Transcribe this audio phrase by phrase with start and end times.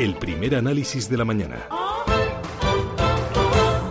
[0.00, 1.56] El primer análisis de la mañana.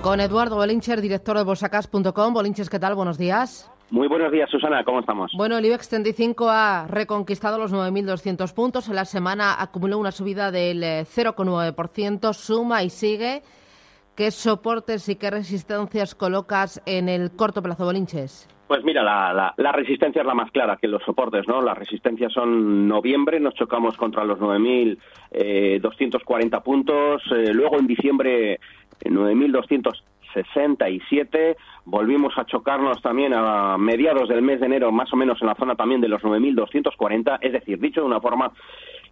[0.00, 2.32] Con Eduardo Bolincher, director de bolsacas.com.
[2.32, 2.94] Bolinches, ¿qué tal?
[2.94, 3.70] Buenos días.
[3.90, 4.82] Muy buenos días, Susana.
[4.82, 5.30] ¿Cómo estamos?
[5.36, 8.88] Bueno, el IBEX 35 ha reconquistado los 9.200 puntos.
[8.88, 12.30] En la semana acumuló una subida del 0,9%.
[12.30, 13.42] Eh, Suma y sigue.
[14.16, 18.48] ¿Qué soportes y qué resistencias colocas en el corto plazo, Bolinches?
[18.70, 21.60] Pues mira, la, resistencia es la más clara que los soportes, ¿no?
[21.60, 24.96] Las resistencias son noviembre, nos chocamos contra los 9.240
[25.32, 28.60] eh, puntos, eh, luego en diciembre
[29.00, 35.40] 9.267, eh, volvimos a chocarnos también a mediados del mes de enero, más o menos
[35.40, 38.52] en la zona también de los 9.240, es decir, dicho de una forma,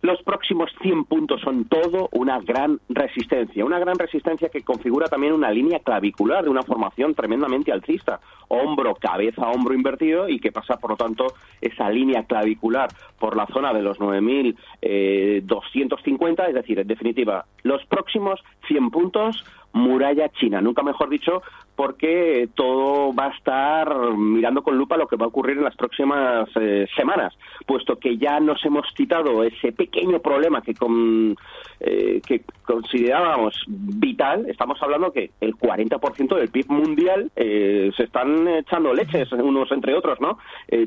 [0.01, 5.33] los próximos 100 puntos son todo una gran resistencia, una gran resistencia que configura también
[5.33, 10.77] una línea clavicular de una formación tremendamente alcista, hombro, cabeza, hombro invertido y que pasa,
[10.77, 16.87] por lo tanto, esa línea clavicular por la zona de los 9.250, es decir, en
[16.87, 21.43] definitiva, los próximos 100 puntos muralla china, nunca mejor dicho,
[21.77, 25.77] porque todo va a estar mirando con lupa lo que va a ocurrir en las
[25.77, 27.35] próximas eh, semanas,
[27.67, 31.37] puesto que ya nos hemos quitado ese pequeño problema que, con,
[31.81, 34.45] eh, que considerábamos vital.
[34.47, 39.95] Estamos hablando que el 40% del PIB mundial eh, se están echando leches unos entre
[39.95, 40.39] otros, ¿no?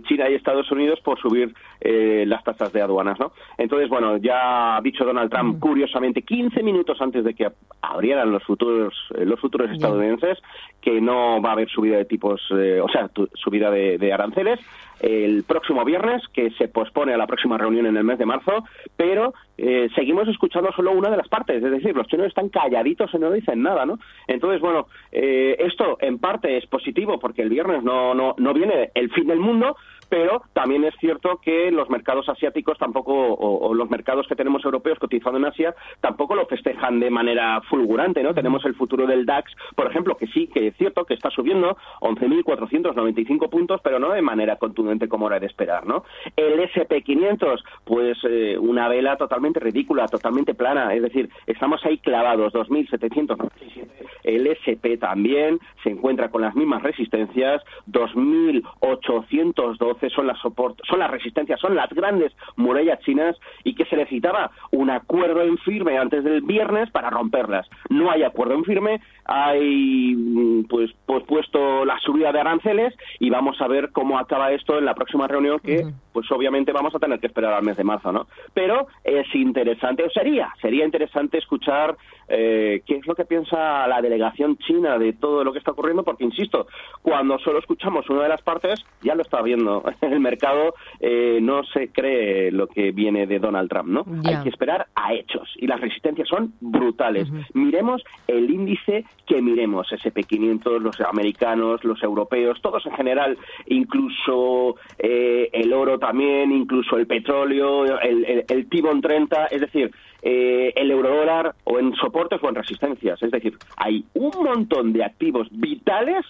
[0.08, 3.32] China y Estados Unidos por subir las tasas de aduanas, ¿no?
[3.58, 7.48] Entonces, bueno, ya ha dicho Donald Trump, curiosamente, 15 minutos antes de que
[7.82, 10.38] abrieran los futuros, los futuros estadounidenses,
[10.82, 14.60] que no va a haber subida de tipos, eh, o sea, subida de, aranceles
[15.00, 18.66] el próximo viernes, que se pospone a la próxima reunión en el mes de marzo,
[18.96, 23.14] pero eh, seguimos escuchando solo una de las partes, es decir, los chinos están calladitos
[23.14, 24.00] y no dicen nada, ¿no?
[24.28, 28.92] Entonces, bueno, eh, esto en parte es positivo porque el viernes no, no, no viene
[28.94, 29.76] el fin del mundo,
[30.12, 35.00] pero también es cierto que los mercados asiáticos tampoco, o, los mercados que tenemos europeos
[35.00, 38.34] cotizando en Asia, tampoco lo festejan de manera fulgurante, ¿no?
[38.34, 41.78] Tenemos el futuro del DAX, por ejemplo, que sí, que es cierto que está subiendo
[42.02, 46.04] 11.495 puntos, pero no de manera contundente como era de esperar, ¿no?
[46.36, 51.30] El SP500, pues eh, una vela totalmente ridícula, totalmente plana, es decir,
[51.62, 53.86] estamos ahí clavados, 2.797.
[54.24, 61.60] El SP también se encuentra con las mismas resistencias, 2.812 son las son las resistencias,
[61.60, 66.42] son las grandes murallas chinas y que se necesitaba un acuerdo en firme antes del
[66.42, 67.70] viernes para romperlas.
[67.90, 73.30] No hay acuerdo en firme, hay mm, pues, pues puesto la subida de aranceles y
[73.30, 77.00] vamos a ver cómo acaba esto en la próxima reunión que pues obviamente vamos a
[77.00, 78.28] tener que esperar al mes de marzo, ¿no?
[78.54, 81.98] Pero es interesante, o sería, sería interesante escuchar
[82.30, 86.04] eh, qué es lo que piensa la delegación china de todo lo que está ocurriendo,
[86.04, 86.68] porque insisto,
[87.02, 91.64] cuando solo escuchamos una de las partes, ya lo está viendo el mercado, eh, no
[91.66, 94.06] se cree lo que viene de Donald Trump, ¿no?
[94.24, 97.28] Hay que esperar a hechos y las resistencias son brutales.
[97.54, 105.50] Miremos el índice que miremos, SP500, los americanos, los europeos, todos en general, incluso eh,
[105.52, 110.92] el oro también, incluso el petróleo, el, el, el T-Bond 30, es decir, eh, el
[110.92, 113.22] eurodólar o en soportes o en resistencias.
[113.22, 116.26] Es decir, hay un montón de activos vitales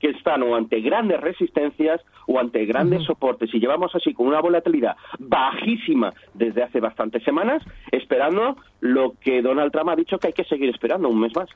[0.00, 4.40] que están o ante grandes resistencias o ante grandes soportes y llevamos así con una
[4.40, 7.62] volatilidad bajísima desde hace bastantes semanas
[7.92, 11.48] esperando lo que Donald Trump ha dicho que hay que seguir esperando un mes más.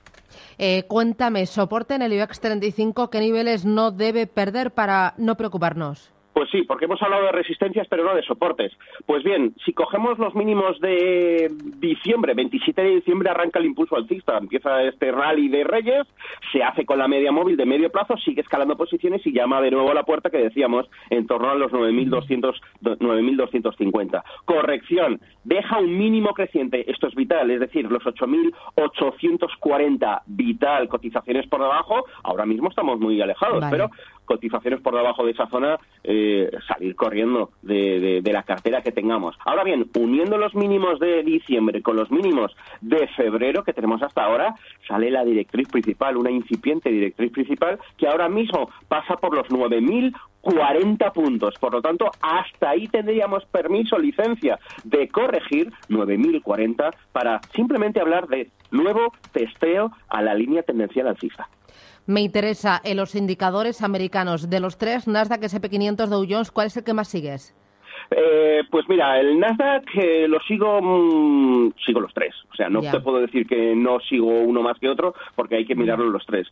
[0.58, 6.12] Eh, cuéntame, soporte en el IBEX 35, ¿qué niveles no debe perder para no preocuparnos?
[6.32, 8.72] Pues sí, porque hemos hablado de resistencias, pero no de soportes.
[9.04, 14.38] Pues bien, si cogemos los mínimos de diciembre, 27 de diciembre arranca el impulso alcista,
[14.38, 16.06] empieza este rally de Reyes,
[16.53, 19.72] se hace con la media móvil de medio plazo, sigue escalando posiciones y llama de
[19.72, 24.22] nuevo a la puerta que decíamos en torno a los 9.250.
[24.44, 31.60] Corrección, deja un mínimo creciente, esto es vital, es decir, los 8.840 vital, cotizaciones por
[31.60, 33.91] debajo, ahora mismo estamos muy alejados, pero
[34.30, 39.36] cotizaciones por debajo de esa zona, eh, salir corriendo de, la cartera que tengamos.
[39.44, 44.22] Ahora bien, uniendo los mínimos de diciembre con los mínimos de febrero que tenemos hasta
[44.22, 44.54] ahora,
[44.86, 51.12] sale la directriz principal, una incipiente directriz principal que ahora mismo pasa por los 9.040
[51.12, 51.54] puntos.
[51.59, 58.48] Por lo tanto, hasta ahí tendríamos permiso, licencia de corregir 9.040 para simplemente hablar de
[58.71, 61.48] nuevo testeo a la línea tendencial alcista.
[62.10, 66.77] Me interesa en los indicadores americanos de los tres, Nasdaq, SP500, Dow Jones, ¿cuál es
[66.77, 67.54] el que más sigues?
[68.10, 72.34] Eh, pues mira, el Nasdaq eh, lo sigo, mm, sigo los tres.
[72.53, 75.65] O sea, no te puedo decir que no sigo uno más que otro porque hay
[75.65, 76.48] que mirarlo los tres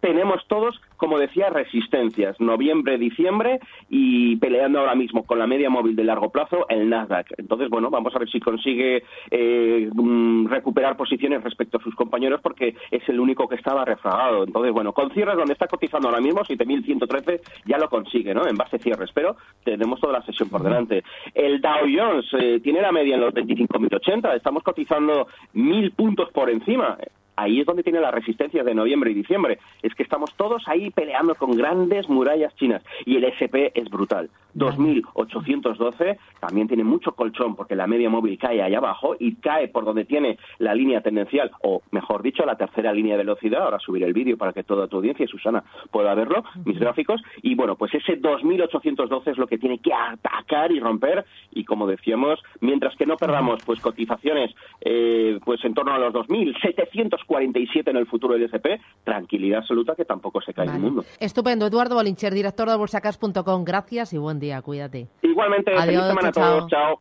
[0.00, 5.96] tenemos todos, como decía, resistencias, noviembre, diciembre y peleando ahora mismo con la media móvil
[5.96, 7.26] de largo plazo el Nasdaq.
[7.36, 12.40] Entonces, bueno, vamos a ver si consigue eh, mm, recuperar posiciones respecto a sus compañeros
[12.42, 14.44] porque es el único que estaba refragado.
[14.44, 18.46] Entonces, bueno, con cierres donde está cotizando ahora mismo, 7.113, ya lo consigue, ¿no?
[18.46, 21.02] En base cierres, pero tenemos toda la sesión por delante.
[21.34, 26.50] El Dow Jones eh, tiene la media en los 25.080, estamos cotizando mil puntos por
[26.50, 26.96] encima
[27.38, 29.58] ahí es donde tiene la resistencia de noviembre y diciembre.
[29.82, 34.28] Es que estamos todos ahí peleando con grandes murallas chinas y el SP es brutal.
[34.54, 39.84] 2.812 también tiene mucho colchón porque la media móvil cae allá abajo y cae por
[39.84, 43.62] donde tiene la línea tendencial o, mejor dicho, la tercera línea de velocidad.
[43.62, 47.22] Ahora subiré el vídeo para que toda tu audiencia y Susana pueda verlo, mis gráficos.
[47.42, 51.86] Y bueno, pues ese 2.812 es lo que tiene que atacar y romper y como
[51.86, 55.27] decíamos, mientras que no perdamos pues cotizaciones eh,
[55.58, 60.04] pues en torno a los 2.700 47 en el futuro del SP, tranquilidad absoluta que
[60.04, 61.04] tampoco se cae en el mundo.
[61.18, 61.66] Estupendo.
[61.66, 63.64] Eduardo Bolincher, director de bolsacas.com.
[63.64, 64.62] Gracias y buen día.
[64.62, 65.08] Cuídate.
[65.22, 66.70] Igualmente, feliz semana a todos.
[66.70, 67.00] Chao.